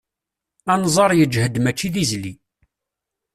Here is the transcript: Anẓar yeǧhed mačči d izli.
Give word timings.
Anẓar 0.73 1.11
yeǧhed 1.17 1.55
mačči 1.59 1.87
d 1.93 1.95
izli. 2.03 2.33